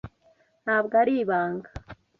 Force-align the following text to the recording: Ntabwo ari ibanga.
Ntabwo 0.63 0.93
ari 1.01 1.13
ibanga. 1.23 1.69